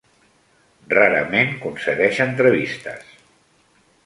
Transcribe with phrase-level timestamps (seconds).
[0.93, 3.15] Rarament concedeix entrevistes.